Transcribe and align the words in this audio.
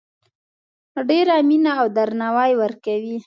ډیره 1.09 1.35
مینه 1.49 1.71
او 1.81 1.87
درناوی 1.97 2.51
ورکوي 2.61 3.15